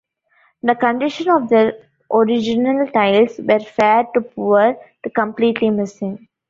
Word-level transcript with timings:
The 0.63 0.73
condition 0.73 1.29
of 1.29 1.47
the 1.49 1.79
original 2.11 2.87
tiles 2.87 3.37
were 3.37 3.59
fair 3.59 4.03
to 4.15 4.21
poor 4.21 4.75
to 5.03 5.09
completely 5.11 5.69
missing. 5.69 6.27